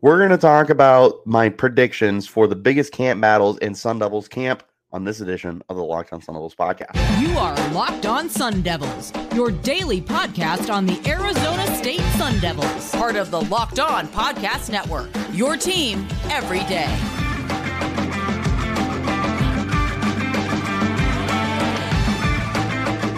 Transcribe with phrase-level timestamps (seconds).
[0.00, 4.28] We're going to talk about my predictions for the biggest camp battles in Sun Devils
[4.28, 7.20] camp on this edition of the Locked On Sun Devils podcast.
[7.20, 12.92] You are Locked On Sun Devils, your daily podcast on the Arizona State Sun Devils,
[12.92, 15.10] part of the Locked On Podcast Network.
[15.32, 16.86] Your team every day.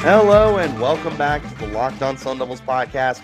[0.01, 3.21] Hello and welcome back to the Locked On Sun Devils podcast,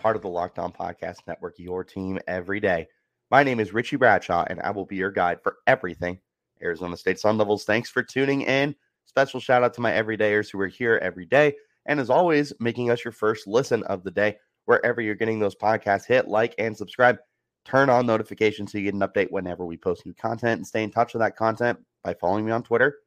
[0.00, 2.86] part of the Locked On Podcast Network, your team every day.
[3.30, 6.18] My name is Richie Bradshaw, and I will be your guide for everything
[6.60, 7.62] Arizona State Sun Devils.
[7.62, 8.74] Thanks for tuning in.
[9.04, 11.54] Special shout out to my everydayers who are here every day.
[11.86, 14.36] And as always, making us your first listen of the day.
[14.64, 17.18] Wherever you're getting those podcasts, hit like and subscribe.
[17.64, 20.82] Turn on notifications so you get an update whenever we post new content and stay
[20.82, 22.98] in touch with that content by following me on Twitter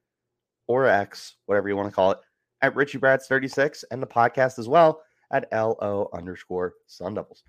[0.68, 2.20] or X, whatever you want to call it,
[2.62, 5.02] at Richie Brads 36 and the podcast as well
[5.32, 7.44] at LO underscore Sun Devils.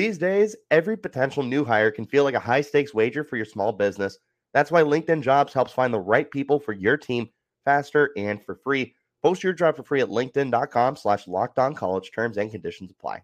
[0.00, 3.44] These days, every potential new hire can feel like a high stakes wager for your
[3.44, 4.18] small business.
[4.54, 7.28] That's why LinkedIn Jobs helps find the right people for your team
[7.66, 8.94] faster and for free.
[9.22, 12.12] Post your job for free at linkedin.com slash locked on college.
[12.12, 13.22] Terms and conditions apply.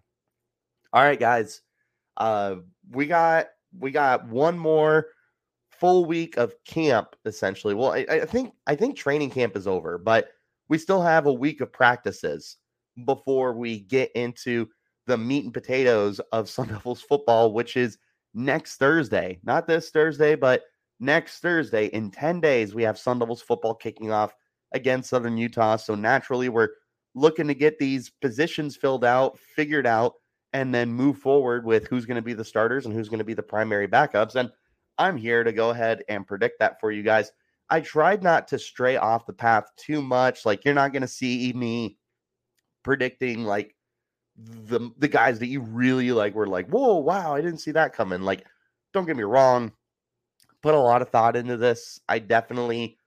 [0.93, 1.63] All right, guys.
[2.15, 2.57] Uh,
[2.91, 3.47] we got
[3.79, 5.07] we got one more
[5.71, 7.73] full week of camp essentially.
[7.73, 10.27] Well, I, I think I think training camp is over, but
[10.69, 12.57] we still have a week of practices
[13.03, 14.69] before we get into
[15.07, 17.97] the meat and potatoes of Sun Devils football, which is
[18.33, 19.39] next Thursday.
[19.43, 20.63] Not this Thursday, but
[20.99, 21.87] next Thursday.
[21.87, 24.33] In 10 days, we have Sun Devils football kicking off
[24.73, 25.77] against Southern Utah.
[25.77, 26.69] So naturally, we're
[27.15, 30.13] looking to get these positions filled out, figured out,
[30.53, 33.25] and then move forward with who's going to be the starters and who's going to
[33.25, 34.35] be the primary backups.
[34.35, 34.51] And
[34.97, 37.31] I'm here to go ahead and predict that for you guys.
[37.69, 40.45] I tried not to stray off the path too much.
[40.45, 41.97] Like, you're not going to see me
[42.83, 43.75] predicting like
[44.37, 47.93] the the guys that you really like were like, whoa, wow, I didn't see that
[47.93, 48.21] coming.
[48.21, 48.45] Like,
[48.93, 49.71] don't get me wrong,
[50.61, 51.99] put a lot of thought into this.
[52.07, 52.97] I definitely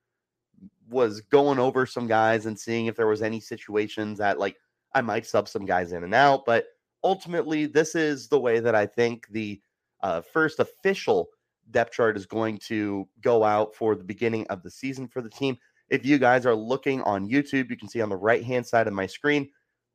[0.88, 4.56] was going over some guys and seeing if there was any situations that like
[4.92, 6.66] I might sub some guys in and out, but
[7.04, 9.60] ultimately this is the way that I think the
[10.02, 11.28] uh, first official
[11.70, 15.30] depth chart is going to go out for the beginning of the season for the
[15.30, 15.56] team.
[15.90, 18.88] If you guys are looking on YouTube, you can see on the right hand side
[18.88, 19.48] of my screen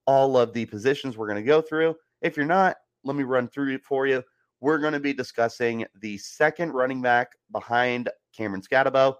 [0.05, 1.95] all of the positions we're going to go through.
[2.21, 4.23] If you're not, let me run through it for you.
[4.61, 9.15] We're going to be discussing the second running back behind Cameron Skattebo,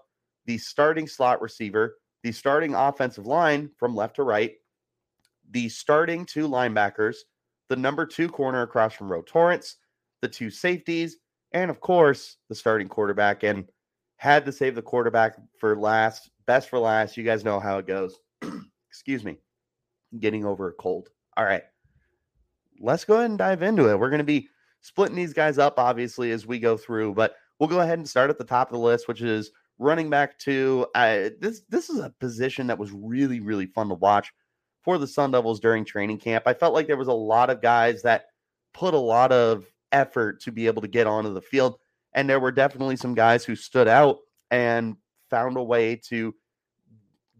[0.46, 4.54] the starting slot receiver, the starting offensive line from left to right,
[5.50, 7.16] the starting two linebackers,
[7.68, 9.76] the number two corner across from Ro Torrence,
[10.22, 11.18] the two safeties,
[11.52, 13.42] and of course, the starting quarterback.
[13.42, 13.68] And
[14.18, 17.16] had to save the quarterback for last, best for last.
[17.18, 18.18] You guys know how it goes.
[18.90, 19.36] Excuse me
[20.18, 21.08] getting over a cold.
[21.36, 21.62] All right.
[22.80, 23.98] Let's go ahead and dive into it.
[23.98, 24.48] We're going to be
[24.80, 28.30] splitting these guys up, obviously, as we go through, but we'll go ahead and start
[28.30, 31.62] at the top of the list, which is running back to uh, this.
[31.68, 34.32] This is a position that was really, really fun to watch
[34.82, 36.44] for the Sun Devils during training camp.
[36.46, 38.26] I felt like there was a lot of guys that
[38.72, 41.78] put a lot of effort to be able to get onto the field.
[42.14, 44.18] And there were definitely some guys who stood out
[44.50, 44.96] and
[45.28, 46.34] found a way to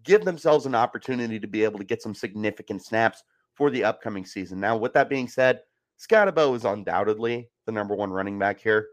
[0.07, 3.23] give themselves an opportunity to be able to get some significant snaps
[3.55, 4.61] for the upcoming season.
[4.61, 5.61] Now, with that being said,
[5.99, 8.87] Skattebo is undoubtedly the number one running back here.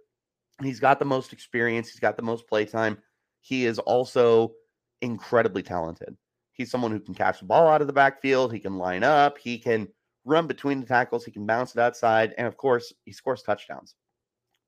[0.61, 2.97] He's got the most experience, he's got the most playtime.
[3.41, 4.53] He is also
[5.01, 6.15] incredibly talented.
[6.53, 9.37] He's someone who can catch the ball out of the backfield, he can line up,
[9.37, 9.87] he can
[10.25, 13.95] run between the tackles, he can bounce it outside, and of course, he scores touchdowns.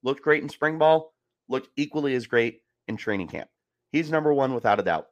[0.03, 1.13] Looked great in spring ball,
[1.47, 3.49] looked equally as great in training camp.
[3.91, 5.07] He's number one without a doubt.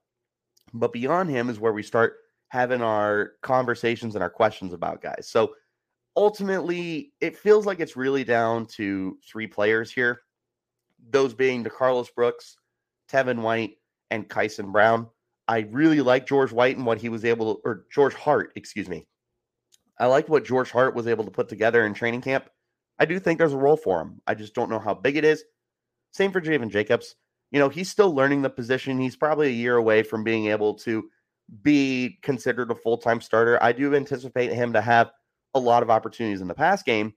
[0.74, 2.18] But beyond him is where we start
[2.50, 5.28] having our conversations and our questions about guys.
[5.28, 5.56] So
[6.16, 10.22] ultimately, it feels like it's really down to three players here.
[11.10, 12.58] Those being DeCarlos Brooks,
[13.12, 13.78] Tevin White,
[14.12, 15.08] and Kyson Brown.
[15.48, 18.88] I really like George White and what he was able to, or George Hart, excuse
[18.88, 19.06] me.
[20.00, 22.50] I liked what George Hart was able to put together in training camp.
[23.00, 24.22] I do think there's a role for him.
[24.26, 25.44] I just don't know how big it is.
[26.12, 27.16] Same for Javen Jacobs
[27.54, 29.00] you know, he's still learning the position.
[29.00, 31.08] He's probably a year away from being able to
[31.62, 33.62] be considered a full time starter.
[33.62, 35.12] I do anticipate him to have
[35.54, 37.14] a lot of opportunities in the pass game,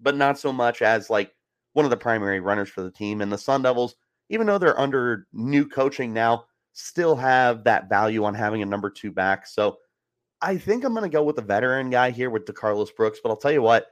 [0.00, 1.34] but not so much as like
[1.74, 3.20] one of the primary runners for the team.
[3.20, 3.96] And the Sun Devils,
[4.30, 8.88] even though they're under new coaching now, still have that value on having a number
[8.88, 9.46] two back.
[9.46, 9.76] So
[10.40, 13.18] I think I'm going to go with the veteran guy here with DeCarlos Brooks.
[13.22, 13.88] But I'll tell you what,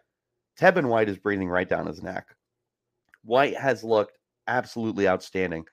[0.59, 2.35] Tevin White is breathing right down his neck.
[3.23, 4.18] White has looked
[4.49, 5.65] absolutely outstanding.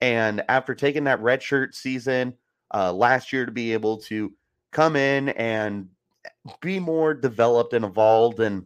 [0.00, 2.34] And after taking that redshirt season
[2.72, 4.32] uh, last year to be able to
[4.72, 5.88] come in and
[6.60, 8.64] be more developed and evolved and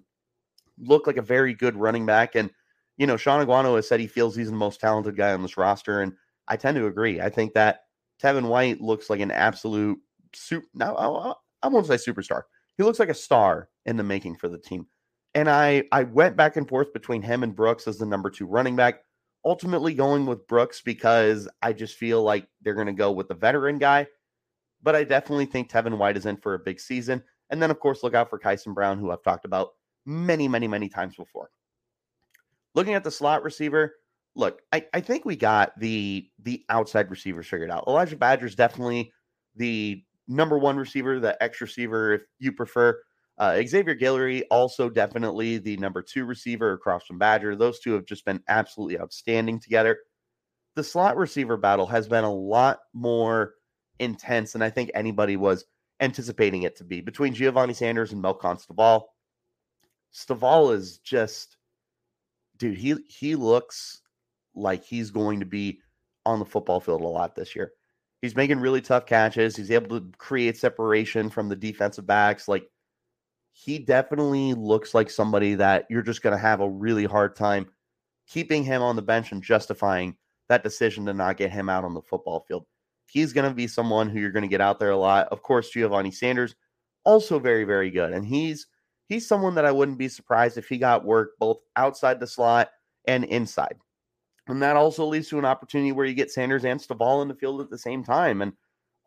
[0.81, 2.50] look like a very good running back and
[2.99, 5.56] you know, Shaun Aguano has said he feels he's the most talented guy on this
[5.56, 6.12] roster, and
[6.49, 7.20] I tend to agree.
[7.20, 7.85] I think that
[8.20, 9.99] Tevin White looks like an absolute
[10.35, 10.67] super.
[10.75, 11.32] Now I,
[11.62, 12.43] I won't say superstar.
[12.76, 14.87] He looks like a star in the making for the team.
[15.35, 18.47] And I I went back and forth between him and Brooks as the number two
[18.47, 19.00] running back.
[19.48, 23.34] Ultimately, going with Brooks because I just feel like they're going to go with the
[23.34, 24.06] veteran guy.
[24.82, 27.22] But I definitely think Tevin White is in for a big season.
[27.48, 29.70] And then, of course, look out for Kyson Brown, who I've talked about
[30.04, 31.48] many, many, many times before.
[32.74, 33.94] Looking at the slot receiver,
[34.36, 37.84] look, I, I think we got the the outside receivers figured out.
[37.88, 39.14] Elijah Badger is definitely
[39.56, 43.00] the number one receiver, the X receiver, if you prefer.
[43.38, 47.55] Uh, Xavier Guillory, also definitely the number two receiver across from Badger.
[47.55, 49.99] Those two have just been absolutely outstanding together.
[50.75, 53.55] The slot receiver battle has been a lot more
[54.00, 55.64] intense than I think anybody was
[56.00, 59.05] anticipating it to be between Giovanni Sanders and Melquan Stovall.
[60.12, 61.56] Stovall is just,
[62.56, 64.00] dude, he he looks
[64.55, 65.81] like he's going to be
[66.26, 67.73] on the football field a lot this year.
[68.20, 69.56] He's making really tough catches.
[69.56, 72.49] He's able to create separation from the defensive backs.
[72.49, 72.69] Like
[73.60, 77.66] he definitely looks like somebody that you're just going to have a really hard time
[78.28, 80.14] keeping him on the bench and justifying
[80.49, 82.64] that decision to not get him out on the football field.
[83.08, 85.26] He's going to be someone who you're going to get out there a lot.
[85.32, 86.55] Of course, Giovanni Sanders
[87.05, 88.66] also very very good and he's
[89.08, 92.70] he's someone that I wouldn't be surprised if he got work both outside the slot
[93.06, 93.76] and inside.
[94.46, 97.34] And that also leads to an opportunity where you get Sanders and Stovall in the
[97.34, 98.40] field at the same time.
[98.40, 98.52] And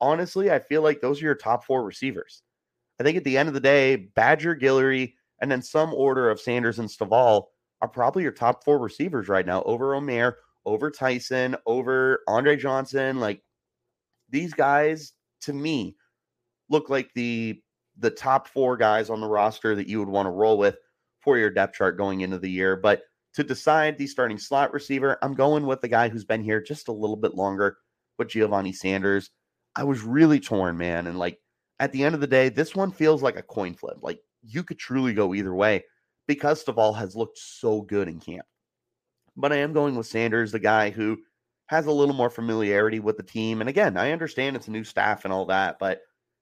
[0.02, 2.44] honestly, I feel like those are your top four receivers.
[3.02, 6.40] I think at the end of the day, Badger, Guillory, and then some order of
[6.40, 7.46] Sanders and Stovall
[7.82, 10.38] are probably your top four receivers right now over Omer,
[10.68, 13.20] over Tyson, over Andre Johnson.
[13.20, 13.42] Like
[14.30, 15.96] these guys, to me,
[16.70, 17.60] look like the
[17.98, 20.78] the top four guys on the roster that you would want to roll with
[21.22, 22.76] for your depth chart going into the year.
[22.76, 23.02] But
[23.34, 26.88] to decide the starting slot receiver, I'm going with the guy who's been here just
[26.88, 27.78] a little bit longer
[28.20, 29.32] with Giovanni Sanders.
[29.76, 31.08] I was really torn, man.
[31.08, 31.40] And like
[31.82, 33.98] at the end of the day, this one feels like a coin flip.
[34.02, 35.84] Like you could truly go either way
[36.28, 38.46] because Stovall has looked so good in camp.
[39.36, 41.18] But I am going with Sanders, the guy who
[41.66, 43.62] has a little more familiarity with the team.
[43.62, 46.02] And again, I understand it's a new staff and all that, but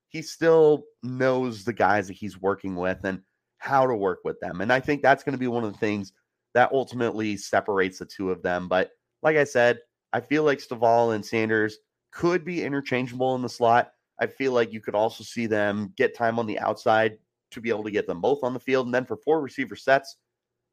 [0.10, 3.22] he still knows the guys that he's working with and
[3.60, 4.60] how to work with them.
[4.60, 6.12] And I think that's going to be one of the things
[6.54, 8.68] that ultimately separates the two of them.
[8.68, 8.92] But
[9.24, 9.80] like I said,
[10.12, 11.78] I feel like Stovall and Sanders
[12.12, 13.92] could be interchangeable in the slot.
[14.20, 17.18] I feel like you could also see them get time on the outside
[17.52, 18.86] to be able to get them both on the field.
[18.88, 20.18] And then for four receiver sets,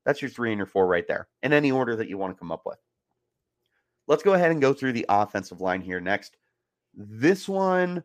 [0.05, 2.39] that's your three and your four right there in any order that you want to
[2.39, 2.79] come up with.
[4.09, 6.37] Let's go ahead and go through the offensive line here next.
[6.95, 8.05] This one,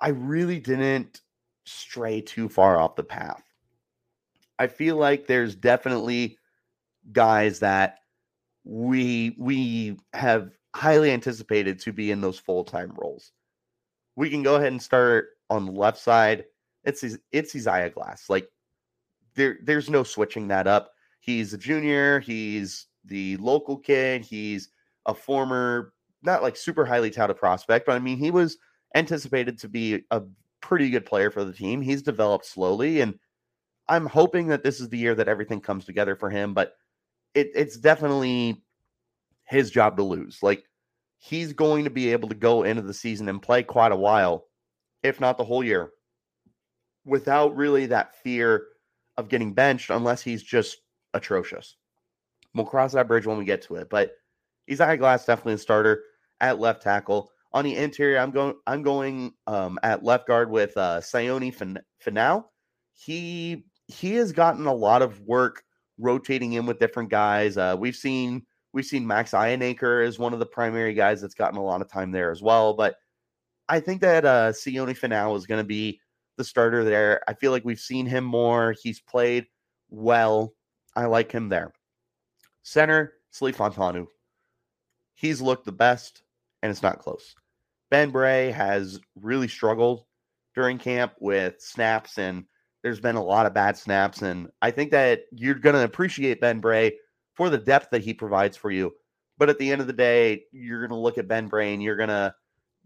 [0.00, 1.22] I really didn't
[1.64, 3.42] stray too far off the path.
[4.58, 6.38] I feel like there's definitely
[7.12, 7.98] guys that
[8.64, 13.32] we we have highly anticipated to be in those full-time roles.
[14.16, 16.44] We can go ahead and start on the left side.
[16.84, 18.28] It's it's Isaiah Glass.
[18.28, 18.48] Like
[19.34, 20.92] there there's no switching that up.
[21.20, 24.70] He's a junior, he's the local kid, he's
[25.06, 28.58] a former not like super highly touted prospect, but I mean he was
[28.94, 30.22] anticipated to be a
[30.60, 31.82] pretty good player for the team.
[31.82, 33.18] He's developed slowly and
[33.88, 36.74] I'm hoping that this is the year that everything comes together for him, but
[37.34, 38.62] it, it's definitely
[39.44, 40.42] his job to lose.
[40.42, 40.64] Like
[41.24, 44.44] he's going to be able to go into the season and play quite a while,
[45.02, 45.90] if not the whole year,
[47.06, 48.66] without really that fear
[49.16, 50.76] of getting benched unless he's just
[51.14, 51.76] atrocious.
[52.54, 53.88] We'll cross that bridge when we get to it.
[53.88, 54.12] But
[54.70, 56.02] Isaiah Glass definitely a starter
[56.42, 57.30] at left tackle.
[57.54, 61.54] On the interior, I'm going I'm going um, at left guard with uh Sione
[62.04, 62.44] Finau.
[62.92, 65.62] He he has gotten a lot of work
[65.98, 67.56] rotating in with different guys.
[67.56, 71.58] Uh, we've seen we've seen Max Iheanachor as one of the primary guys that's gotten
[71.58, 72.74] a lot of time there as well.
[72.74, 72.96] But
[73.68, 76.00] I think that uh, Sione Finau is going to be
[76.36, 77.22] the starter there.
[77.28, 78.74] I feel like we've seen him more.
[78.82, 79.46] He's played
[79.88, 80.52] well.
[80.96, 81.72] I like him there.
[82.64, 84.06] Center, Salif Fautanu.
[85.14, 86.22] He's looked the best,
[86.62, 87.34] and it's not close.
[87.90, 90.04] Ben Bray has really struggled
[90.54, 92.44] during camp with snaps and
[92.84, 96.42] there's been a lot of bad snaps, and I think that you're going to appreciate
[96.42, 96.98] Ben Bray
[97.34, 98.92] for the depth that he provides for you.
[99.36, 101.74] But at the end of the day, you're going to look at Ben Bray.
[101.76, 102.34] you're going to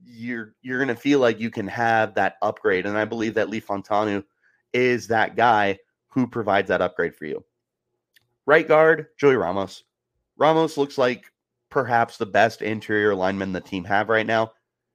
[0.05, 3.51] you're you're going to feel like you can have that upgrade, and I believe that
[3.51, 4.25] Leif Fautanu
[4.73, 5.79] is that guy
[6.09, 7.45] who provides that upgrade for you.
[8.47, 9.85] Right guard, Joey Ramos.
[10.37, 11.27] Ramos looks like
[11.71, 14.53] perhaps the best interior lineman the team have right now.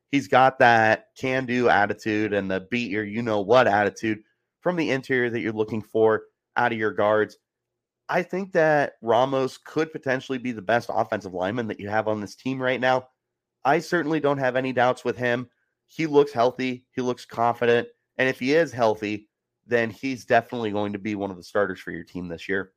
[0.10, 4.24] He's got that can do attitude and the beat your you know what attitude
[4.62, 6.24] from the interior that you're looking for
[6.56, 7.38] out of your guards.
[8.14, 12.22] I think that Ramos could potentially be the best offensive lineman that you have on
[12.22, 13.08] this team right now.
[13.66, 15.50] I certainly don't have any doubts with him.
[15.88, 17.88] He looks healthy, he looks confident,
[18.20, 19.30] and if he is healthy,
[19.66, 22.74] then he's definitely going to be one of the starters for your team this year.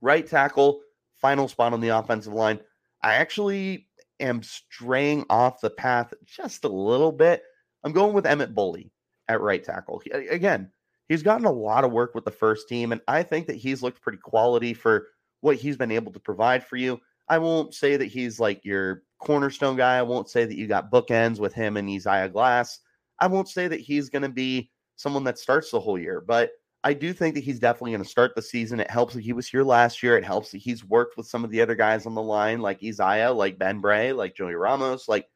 [0.00, 0.80] Right tackle,
[1.14, 2.58] final spot on the offensive line.
[3.00, 3.86] I actually
[4.18, 7.44] am straying off the path just a little bit.
[7.84, 8.90] I'm going with Emmett Bully
[9.28, 10.02] at right tackle.
[10.12, 10.72] Again,
[11.08, 13.82] he's gotten a lot of work with the first team, and I think that he's
[13.82, 15.08] looked pretty quality for
[15.40, 17.00] what he's been able to provide for you.
[17.28, 19.98] I won't say that he's like your cornerstone guy.
[19.98, 22.80] I won't say that you got bookends with him and Isaiah Glass.
[23.18, 26.50] I won't say that he's going to be someone that starts the whole year, but
[26.84, 28.80] I do think that he's definitely going to start the season.
[28.80, 30.16] It helps that he was here last year.
[30.16, 32.82] It helps that he's worked with some of the other guys on the line, like
[32.82, 35.08] Isaiah, like Ben Bray, like Joey Ramos.
[35.08, 35.28] Like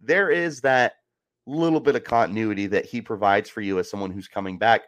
[0.00, 0.94] there is that
[1.48, 4.82] little bit of continuity that he provides for you as someone who's coming back.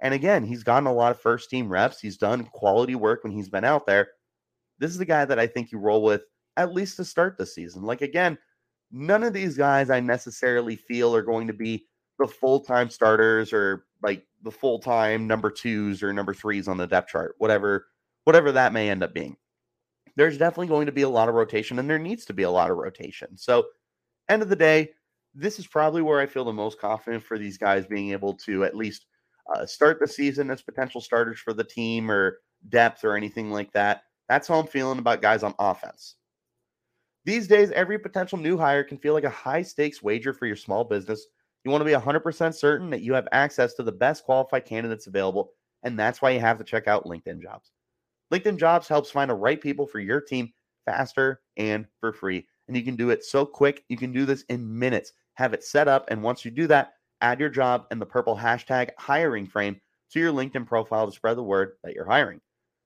[0.00, 2.00] And again, he's gotten a lot of first team reps.
[2.00, 4.08] He's done quality work when he's been out there.
[4.78, 6.22] This is the guy that I think you roll with
[6.56, 7.82] at least to start the season.
[7.82, 8.38] Like again,
[8.92, 11.86] none of these guys I necessarily feel are going to be
[12.18, 16.76] the full time starters or like the full time number twos or number threes on
[16.76, 17.86] the depth chart, whatever,
[18.24, 19.36] whatever that may end up being.
[20.16, 22.50] There's definitely going to be a lot of rotation, and there needs to be a
[22.50, 23.36] lot of rotation.
[23.36, 23.64] So,
[24.28, 24.90] end of the day,
[25.34, 28.64] this is probably where I feel the most confident for these guys being able to
[28.64, 29.06] at least
[29.54, 32.38] uh, start the season as potential starters for the team or
[32.68, 34.02] depth or anything like that.
[34.28, 36.16] That's how I'm feeling about guys on offense.
[37.24, 40.56] These days, every potential new hire can feel like a high stakes wager for your
[40.56, 41.26] small business
[41.64, 45.06] you want to be 100% certain that you have access to the best qualified candidates
[45.06, 47.72] available, and that's why you have to check out LinkedIn Jobs.
[48.32, 50.52] LinkedIn Jobs helps find the right people for your team
[50.84, 52.46] faster and for free.
[52.68, 53.84] And you can do it so quick.
[53.88, 55.12] You can do this in minutes.
[55.34, 56.06] Have it set up.
[56.08, 60.20] And once you do that, add your job and the purple hashtag hiring frame to
[60.20, 62.40] your LinkedIn profile to spread the word that you're hiring.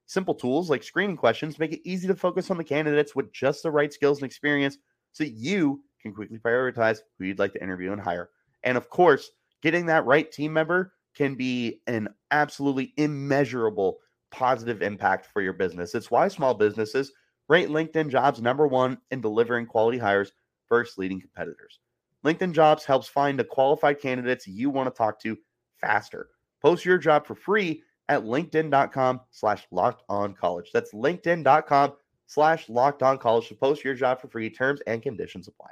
[0.07, 3.63] Simple tools like screening questions make it easy to focus on the candidates with just
[3.63, 4.79] the right skills and experience
[5.13, 8.31] so you can quickly prioritize who you'd like to interview and hire.
[8.63, 9.31] And of course,
[9.63, 13.99] getting that right team member can be an absolutely immeasurable
[14.31, 15.95] positive impact for your business.
[15.95, 17.13] It's why small businesses
[17.49, 20.33] rate LinkedIn jobs number one in delivering quality hires
[20.69, 21.81] versus leading competitors.
[22.25, 25.37] LinkedIn jobs helps find the qualified candidates you want to talk to
[25.81, 26.29] faster.
[26.61, 30.71] Post your job for free at linkedin.com slash locked on college.
[30.73, 31.93] That's linkedin.com
[32.27, 34.51] slash locked on college to post your job for free.
[34.51, 35.71] Terms and conditions apply.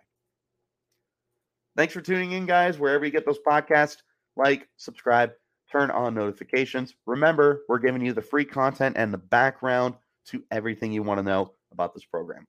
[1.76, 2.78] Thanks for tuning in, guys.
[2.78, 3.98] Wherever you get those podcasts,
[4.36, 5.32] like, subscribe,
[5.70, 6.94] turn on notifications.
[7.06, 9.94] Remember, we're giving you the free content and the background
[10.26, 12.46] to everything you want to know about this program.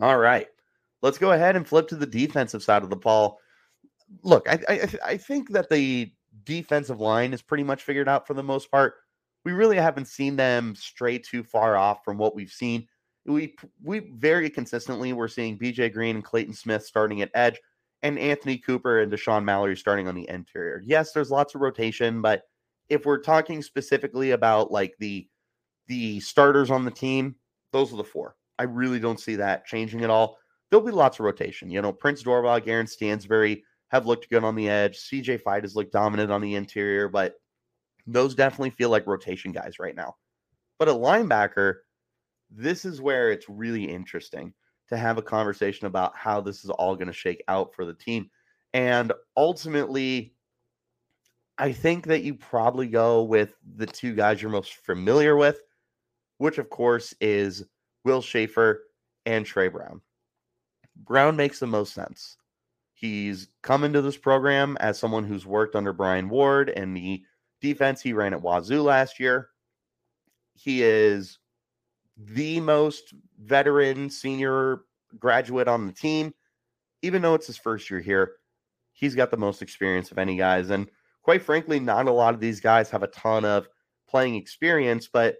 [0.00, 0.48] All right,
[1.04, 3.38] let's go ahead and flip to the defensive side of the ball.
[4.22, 6.10] Look, I, I, I think that the
[6.44, 8.94] defensive line is pretty much figured out for the most part.
[9.44, 12.88] We really haven't seen them stray too far off from what we've seen.
[13.26, 17.60] We we very consistently we're seeing BJ Green and Clayton Smith starting at edge
[18.02, 20.82] and Anthony Cooper and Deshaun Mallory starting on the interior.
[20.84, 22.44] Yes, there's lots of rotation, but
[22.88, 25.28] if we're talking specifically about like the
[25.86, 27.34] the starters on the team,
[27.72, 28.36] those are the four.
[28.58, 30.38] I really don't see that changing at all.
[30.70, 31.70] There'll be lots of rotation.
[31.70, 34.98] You know, Prince Dorbah, Aaron Stansbury have looked good on the edge.
[34.98, 37.34] CJ Fite has looked dominant on the interior, but
[38.06, 40.16] those definitely feel like rotation guys right now.
[40.78, 41.76] But a linebacker,
[42.50, 44.52] this is where it's really interesting
[44.88, 47.94] to have a conversation about how this is all going to shake out for the
[47.94, 48.30] team.
[48.72, 50.34] And ultimately,
[51.56, 55.60] I think that you probably go with the two guys you're most familiar with,
[56.38, 57.64] which of course is
[58.04, 58.82] Will Schaefer
[59.24, 60.00] and Trey Brown.
[60.96, 62.36] Brown makes the most sense.
[62.94, 67.22] He's come into this program as someone who's worked under Brian Ward and the
[67.60, 69.48] defense he ran at Wazoo last year.
[70.54, 71.38] He is
[72.16, 74.82] the most veteran senior
[75.18, 76.32] graduate on the team.
[77.02, 78.36] Even though it's his first year here,
[78.92, 80.70] he's got the most experience of any guys.
[80.70, 80.88] And
[81.22, 83.68] quite frankly, not a lot of these guys have a ton of
[84.08, 85.36] playing experience, but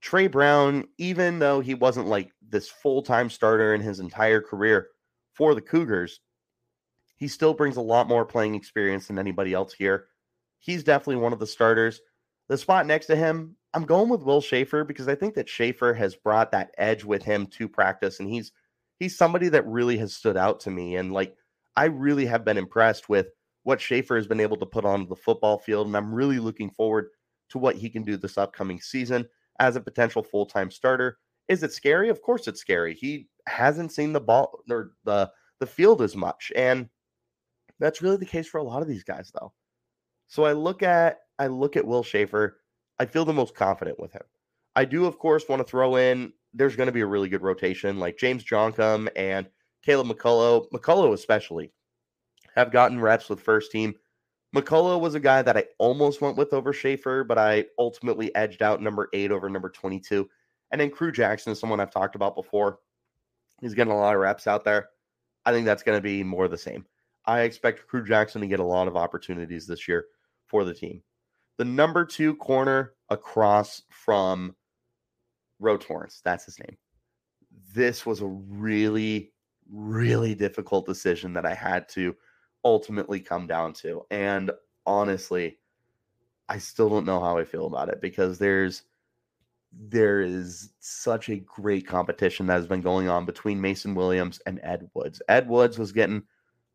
[0.00, 4.88] Tre Brown, even though he wasn't like this full time starter in his entire career
[5.34, 6.20] for the Cougars,
[7.16, 10.06] he still brings a lot more playing experience than anybody else here.
[10.58, 12.00] He's definitely one of the starters.
[12.48, 15.92] The spot next to him, I'm going with Will Schaefer because I think that Schaefer
[15.94, 18.52] has brought that edge with him to practice, and he's
[18.98, 20.96] he's somebody that really has stood out to me.
[20.96, 21.36] And like
[21.76, 23.28] I really have been impressed with
[23.64, 26.70] what Schaefer has been able to put on the football field, and I'm really looking
[26.70, 27.10] forward
[27.50, 29.28] to what he can do this upcoming season
[29.60, 31.18] as a potential full time starter.
[31.48, 32.08] Is it scary?
[32.08, 32.94] Of course, it's scary.
[32.94, 36.88] He hasn't seen the ball or the the field as much, and
[37.78, 39.52] that's really the case for a lot of these guys, though.
[40.26, 42.60] So I look at I look at Will Schaefer.
[42.98, 44.22] I feel the most confident with him.
[44.74, 47.42] I do, of course, want to throw in there's going to be a really good
[47.42, 47.98] rotation.
[47.98, 49.48] Like James Joncum and
[49.82, 51.72] Caleb McCullough, McCullough especially,
[52.54, 53.94] have gotten reps with first team.
[54.54, 58.62] McCullough was a guy that I almost went with over Schaefer, but I ultimately edged
[58.62, 60.28] out number eight over number 22.
[60.72, 62.78] And then Crew Jackson is someone I've talked about before.
[63.60, 64.88] He's getting a lot of reps out there.
[65.44, 66.84] I think that's going to be more the same.
[67.26, 70.06] I expect Crew Jackson to get a lot of opportunities this year
[70.46, 71.02] for the team.
[71.58, 74.56] The number two corner across from
[75.60, 76.76] Ro Torrence, that's his name.
[77.72, 79.32] This was a really,
[79.70, 82.16] really difficult decision that I had to
[82.64, 84.04] ultimately come down to.
[84.10, 84.50] And
[84.86, 85.58] honestly,
[86.48, 88.82] I still don't know how I feel about it because there's
[89.72, 94.58] there is such a great competition that has been going on between Mason Williams and
[94.64, 95.22] Ed Woods.
[95.28, 96.24] Ed Woods was getting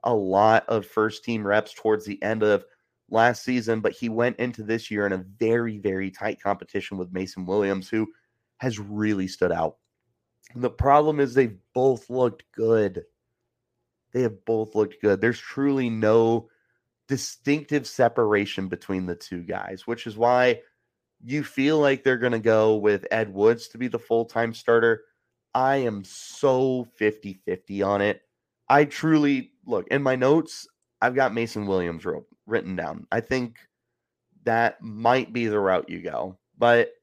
[0.05, 2.63] a lot of first team reps towards the end of
[3.09, 7.11] last season, but he went into this year in a very, very tight competition with
[7.11, 8.07] Mason Williams, who
[8.57, 9.77] has really stood out.
[10.55, 13.03] The problem is they've both looked good.
[14.15, 15.19] They have both looked good.
[15.19, 16.47] There's truly no
[17.09, 20.61] distinctive separation between the two guys, which is why
[21.21, 24.53] you feel like they're going to go with Ed Woods to be the full time
[24.53, 25.03] starter.
[25.53, 28.21] I am so 50 50 on it.
[28.69, 30.65] I truly look in my notes,
[31.01, 32.05] I've got Mason Williams
[32.45, 33.07] written down.
[33.11, 33.57] I think
[34.45, 36.93] that might be the route you go, but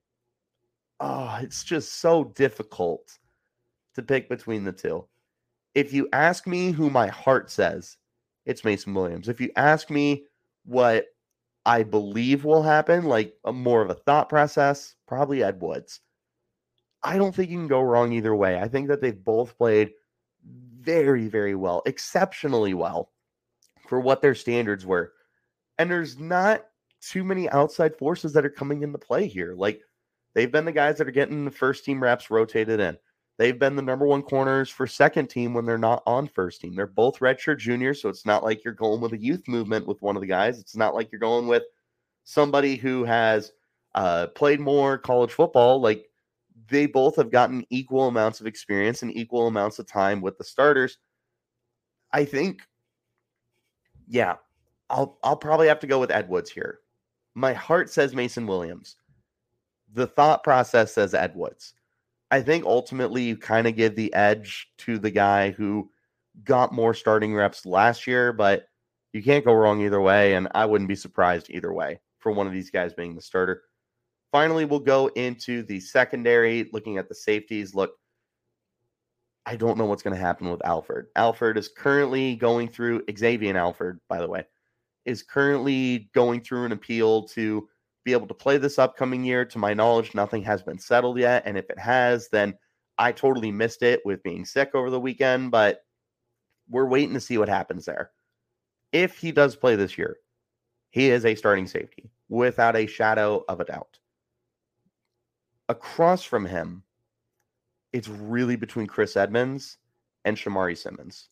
[0.98, 3.18] oh, it's just so difficult
[3.96, 5.06] to pick between the two
[5.74, 7.96] if you ask me who my heart says,
[8.44, 9.28] it's Mason Williams.
[9.28, 10.24] If you ask me
[10.64, 11.06] what
[11.64, 16.00] I believe will happen, like a more of a thought process, probably Ed Woods.
[17.02, 18.58] I don't think you can go wrong either way.
[18.58, 19.92] I think that they've both played
[20.44, 23.10] very, very well, exceptionally well
[23.88, 25.12] for what their standards were.
[25.78, 26.64] And there's not
[27.00, 29.54] too many outside forces that are coming into play here.
[29.56, 29.80] Like
[30.34, 32.96] they've been the guys that are getting the first team reps rotated in.
[33.42, 36.76] They've been the number one corners for second team when they're not on first team.
[36.76, 40.00] They're both redshirt juniors, so it's not like you're going with a youth movement with
[40.00, 40.60] one of the guys.
[40.60, 41.64] It's not like you're going with
[42.22, 43.50] somebody who has
[43.96, 45.80] uh, played more college football.
[45.80, 46.08] Like
[46.68, 50.44] they both have gotten equal amounts of experience and equal amounts of time with the
[50.44, 50.98] starters.
[52.12, 52.62] I think,
[54.06, 54.36] yeah,
[54.88, 56.78] I'll I'll probably have to go with Ed Woods here.
[57.34, 58.98] My heart says Mason Williams.
[59.94, 61.74] The thought process says Ed Woods.
[62.32, 65.90] I think ultimately you kind of give the edge to the guy who
[66.44, 68.64] got more starting reps last year, but
[69.12, 70.34] you can't go wrong either way.
[70.34, 73.64] And I wouldn't be surprised either way for one of these guys being the starter.
[74.32, 77.74] Finally, we'll go into the secondary, looking at the safeties.
[77.74, 77.92] Look,
[79.44, 81.08] I don't know what's going to happen with Alford.
[81.16, 84.46] Alford is currently going through, Xavier Alford, by the way,
[85.04, 87.68] is currently going through an appeal to
[88.04, 89.44] be able to play this upcoming year.
[89.44, 91.42] To my knowledge, nothing has been settled yet.
[91.46, 92.54] And if it has, then
[92.98, 95.84] I totally missed it with being sick over the weekend, but
[96.68, 98.10] we're waiting to see what happens there.
[98.92, 100.16] If he does play this year,
[100.90, 103.98] he is a starting safety without a shadow of a doubt.
[105.68, 106.82] Across from him,
[107.92, 109.78] it's really between Chris Edmonds
[110.24, 111.28] and Shamari Simmons.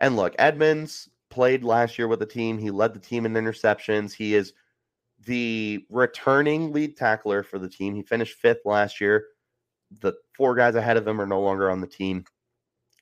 [0.00, 2.58] And look, Edmonds played last year with the team.
[2.58, 4.12] He led the team in interceptions.
[4.12, 4.52] He is
[5.24, 7.94] the returning lead tackler for the team.
[7.94, 9.26] He finished fifth last year.
[10.00, 12.24] The four guys ahead of him are no longer on the team.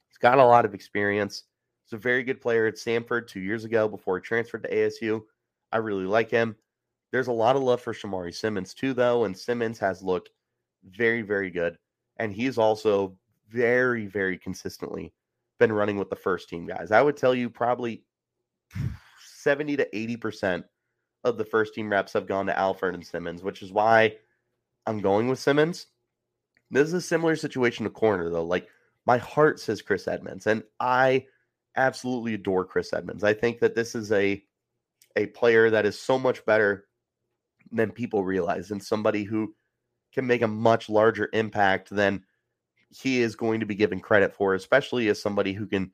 [0.09, 1.44] He's got a lot of experience.
[1.85, 5.22] He's a very good player at Samford two years ago before he transferred to ASU.
[5.72, 6.57] I really like him.
[7.11, 10.31] There's a lot of love for Shamari Simmons too, though, and Simmons has looked
[10.85, 11.77] very, very good.
[12.18, 13.16] And he's also
[13.48, 15.12] very, very consistently
[15.59, 16.90] been running with the first team guys.
[16.90, 18.05] I would tell you probably
[19.37, 20.64] 70 to 80%
[21.24, 24.16] of the first team reps have gone to Alford and Simmons, which is why
[24.87, 25.87] I'm going with Simmons.
[26.70, 28.44] This is a similar situation to corner, though.
[28.44, 28.68] Like
[29.06, 31.26] my heart says Chris Edmonds, and I
[31.76, 33.24] absolutely adore Chris Edmonds.
[33.24, 34.42] I think that this is a
[35.16, 36.87] a player that is so much better
[37.70, 39.54] than people realize, and somebody who
[40.12, 42.24] can make a much larger impact than
[42.90, 45.92] he is going to be given credit for, especially as somebody who can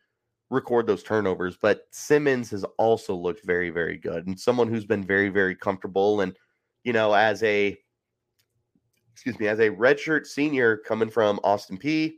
[0.50, 1.56] record those turnovers.
[1.60, 6.20] But Simmons has also looked very, very good and someone who's been very, very comfortable.
[6.20, 6.36] And,
[6.84, 7.76] you know, as a,
[9.12, 12.14] excuse me, as a redshirt senior coming from Austin Peay,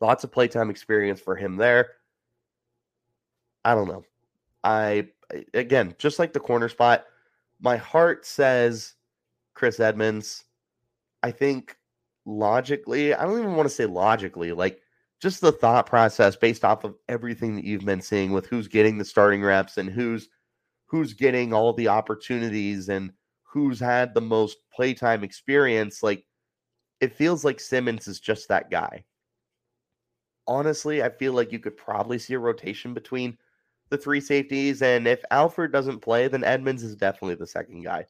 [0.00, 1.90] lots of playtime experience for him there.
[3.64, 4.04] I don't know.
[4.64, 5.08] I,
[5.52, 7.04] again, just like the corner spot,
[7.60, 8.94] my heart says
[9.54, 10.44] Chris Edmonds.
[11.22, 11.76] I think
[12.24, 14.80] logically, I don't even want to say logically, like
[15.20, 18.98] just the thought process based off of everything that you've been seeing with who's getting
[18.98, 20.28] the starting reps and who's
[20.86, 26.24] who's getting all the opportunities and who's had the most playtime experience like
[27.00, 29.04] it feels like Simmons is just that guy.
[30.46, 33.38] Honestly, I feel like you could probably see a rotation between
[33.88, 34.82] the three safeties.
[34.82, 38.06] And if Alford doesn't play, then Edmonds is definitely the second guy.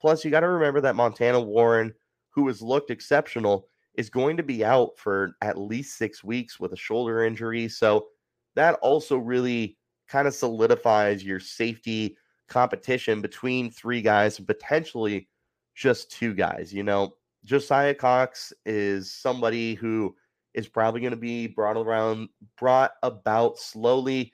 [0.00, 1.92] Plus, you got to remember that Montana Warren,
[2.30, 3.68] who has looked exceptional,
[3.98, 7.68] is going to be out for at least six weeks with a shoulder injury.
[7.68, 8.06] So
[8.54, 9.76] that also really
[10.08, 12.16] kind of solidifies your safety
[12.48, 15.28] competition between three guys and potentially
[15.74, 16.72] just two guys.
[16.72, 20.14] You know, Josiah Cox is somebody who
[20.54, 24.32] is probably going to be brought around, brought about slowly.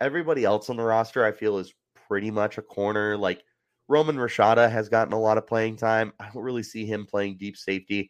[0.00, 1.74] Everybody else on the roster, I feel, is
[2.08, 3.16] pretty much a corner.
[3.16, 3.42] Like
[3.88, 6.12] Roman Rashada has gotten a lot of playing time.
[6.20, 8.08] I don't really see him playing deep safety.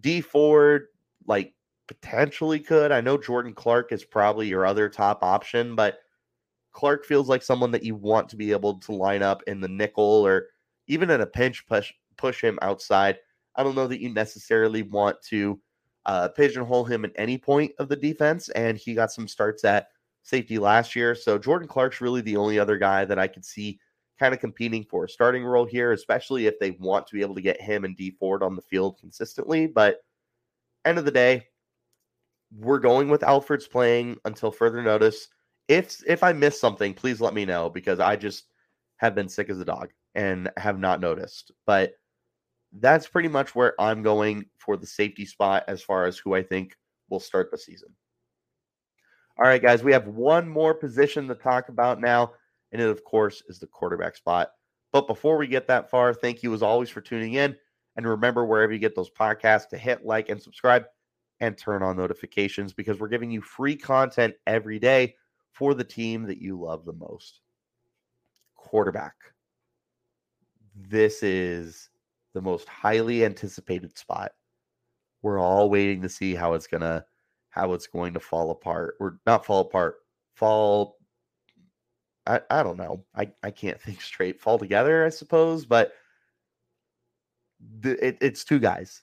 [0.00, 0.86] Dee Ford,
[1.26, 1.54] like
[1.86, 2.92] potentially could.
[2.92, 5.98] I know Jordan Clark is probably your other top option, but
[6.72, 9.68] Clark feels like someone that you want to be able to line up in the
[9.68, 10.48] nickel or
[10.86, 13.18] even in a pinch push push him outside.
[13.56, 15.60] I don't know that you necessarily want to
[16.06, 19.88] uh, pigeonhole him at any point of the defense, and he got some starts at
[20.22, 21.14] safety last year.
[21.14, 23.78] So Jordan Clark's really the only other guy that I could see
[24.18, 27.34] kind of competing for a starting role here, especially if they want to be able
[27.34, 29.66] to get him and D Ford on the field consistently.
[29.66, 29.98] But
[30.84, 31.46] end of the day,
[32.56, 35.28] we're going with Alford's playing until further notice.
[35.68, 38.44] If if I miss something, please let me know because I just
[38.98, 41.50] have been sick as a dog and have not noticed.
[41.66, 41.94] But
[42.80, 46.42] that's pretty much where I'm going for the safety spot as far as who I
[46.42, 46.76] think
[47.08, 47.88] will start the season.
[49.38, 52.32] All right, guys, we have one more position to talk about now,
[52.74, 54.50] and it, of course, is the quarterback spot.
[54.92, 57.56] But before we get that far, thank you as always for tuning in.
[57.96, 60.84] And remember, wherever you get those podcasts, to hit like and subscribe
[61.38, 65.14] and turn on notifications because we're giving you free content every day
[65.52, 67.40] for the team that you love the most.
[68.56, 69.14] Quarterback.
[70.74, 71.90] This is
[72.32, 74.32] the most highly anticipated spot.
[75.22, 77.04] We're all waiting to see how it's gonna
[77.50, 78.96] how it's going to fall apart.
[78.98, 79.98] Or not fall apart,
[80.34, 80.98] fall
[82.26, 83.04] I, I don't know.
[83.14, 84.40] I, I can't think straight.
[84.40, 85.92] Fall together, I suppose, but
[87.80, 89.02] the, it, it's two guys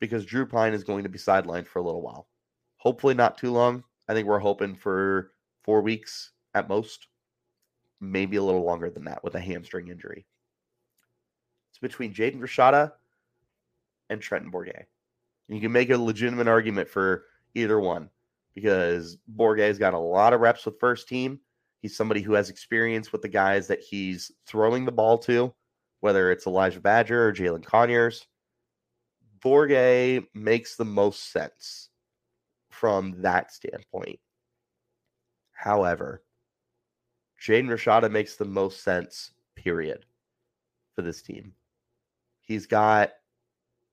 [0.00, 2.28] because Drew Pyne is going to be sidelined for a little while.
[2.76, 3.82] Hopefully, not too long.
[4.08, 5.32] I think we're hoping for
[5.64, 7.08] four weeks at most,
[8.00, 10.24] maybe a little longer than that with a hamstring injury.
[11.70, 12.92] It's between Jaden Rashada
[14.08, 14.84] and Trenton Bourguet.
[15.48, 18.10] You can make a legitimate argument for either one
[18.54, 21.40] because Bourguet's got a lot of reps with first team.
[21.80, 25.54] He's somebody who has experience with the guys that he's throwing the ball to,
[26.00, 28.26] whether it's Elijah Badger or Jalen Conyers.
[29.40, 31.90] Bourguet makes the most sense
[32.70, 34.18] from that standpoint.
[35.52, 36.22] However,
[37.40, 40.04] Jaden Rashada makes the most sense, period,
[40.94, 41.52] for this team.
[42.40, 43.10] He's got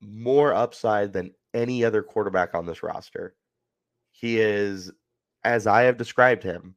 [0.02, 3.36] more upside than any other quarterback on this roster.
[4.12, 4.92] He is,
[5.44, 6.76] as I have described him,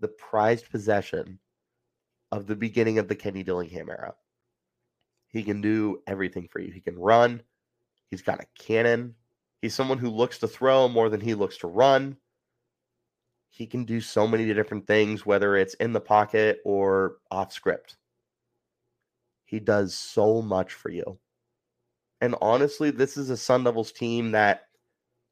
[0.00, 1.38] the prized possession
[2.32, 4.14] of the beginning of the Kenny Dillingham era.
[5.28, 6.72] He can do everything for you.
[6.72, 7.42] He can run.
[8.10, 9.14] He's got a cannon.
[9.62, 12.16] He's someone who looks to throw more than he looks to run.
[13.50, 17.96] He can do so many different things, whether it's in the pocket or off script.
[19.44, 21.18] He does so much for you.
[22.20, 24.68] And honestly, this is a Sun Devils team that,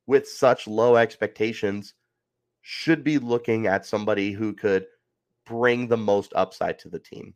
[0.07, 1.95] with such low expectations,
[2.63, 4.87] should be looking at somebody who could
[5.47, 7.35] bring the most upside to the team,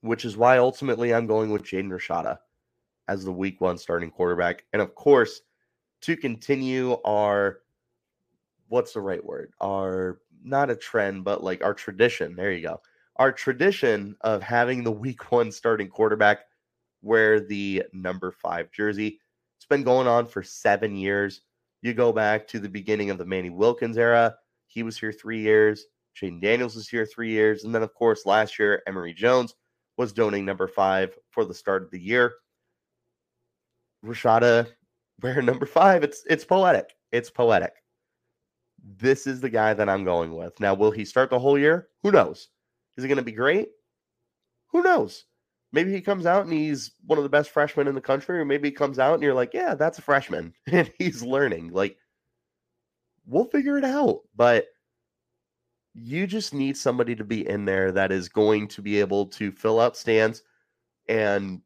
[0.00, 2.38] which is why ultimately I'm going with Jaden Rashada
[3.08, 4.64] as the week one starting quarterback.
[4.72, 5.40] And of course,
[6.02, 7.60] to continue our
[8.68, 9.52] what's the right word?
[9.60, 12.36] Our not a trend, but like our tradition.
[12.36, 12.80] There you go
[13.16, 16.40] our tradition of having the week one starting quarterback
[17.02, 19.20] wear the number five jersey.
[19.56, 21.42] It's been going on for seven years.
[21.82, 24.34] You go back to the beginning of the Manny Wilkins era.
[24.66, 25.86] He was here three years.
[26.20, 27.64] Jayden Daniels was here three years.
[27.64, 29.54] And then, of course, last year, Emory Jones
[29.98, 32.34] was donating number five for the start of the year.
[34.04, 34.68] Rashada
[35.22, 36.02] wearing number five.
[36.04, 36.94] It's it's poetic.
[37.12, 37.72] It's poetic.
[38.98, 40.58] This is the guy that I'm going with.
[40.60, 41.88] Now, will he start the whole year?
[42.02, 42.48] Who knows?
[42.96, 43.68] Is it going to be great?
[44.68, 45.24] Who knows?
[45.72, 48.44] Maybe he comes out and he's one of the best freshmen in the country, or
[48.44, 51.72] maybe he comes out and you're like, yeah, that's a freshman and he's learning.
[51.72, 51.98] Like,
[53.26, 54.20] we'll figure it out.
[54.34, 54.66] But
[55.94, 59.50] you just need somebody to be in there that is going to be able to
[59.50, 60.42] fill out stands
[61.08, 61.62] and,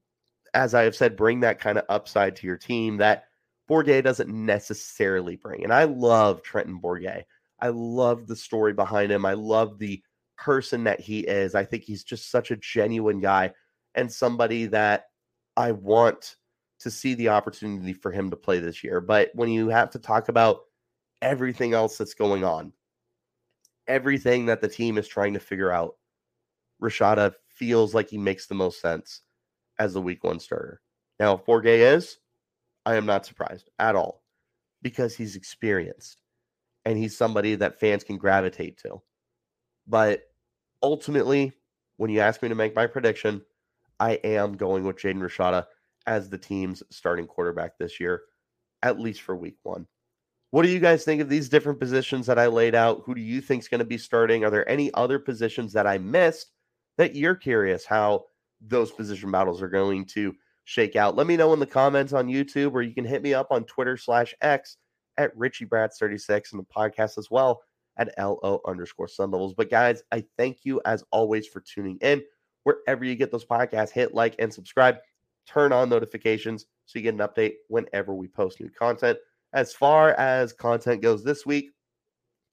[0.54, 3.24] as I have said, bring that kind of upside to your team that
[3.68, 5.62] Bourguet doesn't necessarily bring.
[5.64, 7.24] And I love Trenton Bourguet.
[7.60, 9.24] I love the story behind him.
[9.24, 10.02] I love the
[10.36, 11.54] person that he is.
[11.54, 13.52] I think he's just such a genuine guy
[13.94, 15.06] and somebody that
[15.56, 16.36] I want
[16.80, 19.00] to see the opportunity for him to play this year.
[19.00, 20.60] But when you have to talk about
[21.20, 22.72] everything else that's going on,
[23.86, 25.96] everything that the team is trying to figure out,
[26.82, 29.20] Rashada feels like he makes the most sense
[29.78, 30.80] as the week one starter.
[31.18, 32.18] Now, if Bourguet is,
[32.86, 34.22] I am not surprised at all
[34.82, 36.22] because he's experienced
[36.86, 39.02] and he's somebody that fans can gravitate to.
[39.86, 40.22] But
[40.82, 41.52] ultimately,
[41.98, 43.42] when you ask me to make my prediction,
[44.00, 45.66] I am going with Jaden Rashada
[46.06, 48.22] as the team's starting quarterback this year,
[48.82, 49.86] at least for week one.
[50.50, 53.02] What do you guys think of these different positions that I laid out?
[53.04, 54.44] Who do you think is going to be starting?
[54.44, 56.50] Are there any other positions that I missed
[56.98, 58.24] that you're curious how
[58.60, 60.34] those position battles are going to
[60.64, 61.14] shake out?
[61.14, 63.64] Let me know in the comments on YouTube, or you can hit me up on
[63.64, 64.78] Twitter slash X
[65.18, 67.62] at Richie Brads 36 and the podcast as well
[67.96, 69.54] at LO underscore Sun Devils.
[69.54, 72.22] But guys, I thank you as always for tuning in.
[72.70, 74.96] Wherever you get those podcasts, hit like and subscribe.
[75.46, 79.18] Turn on notifications so you get an update whenever we post new content.
[79.52, 81.70] As far as content goes this week,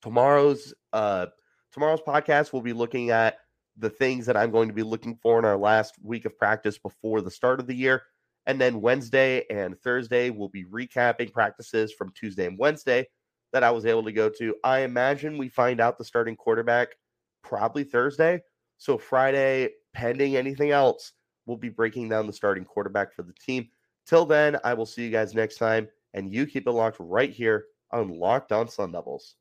[0.01, 1.27] tomorrow's uh
[1.71, 3.37] tomorrow's podcast we'll be looking at
[3.77, 6.79] the things that I'm going to be looking for in our last week of practice
[6.79, 8.01] before the start of the year.
[8.47, 13.07] And then Wednesday and Thursday, we'll be recapping practices from Tuesday and Wednesday
[13.53, 14.55] that I was able to go to.
[14.63, 16.95] I imagine we find out the starting quarterback
[17.43, 18.41] probably Thursday.
[18.77, 21.13] So Friday, pending anything else,
[21.45, 23.69] we'll be breaking down the starting quarterback for the team.
[24.05, 27.31] Till then, I will see you guys next time, and you keep it locked right
[27.31, 29.35] here on Locked On Sun Devils.